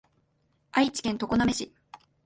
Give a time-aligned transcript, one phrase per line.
[0.71, 1.71] 愛知県常滑市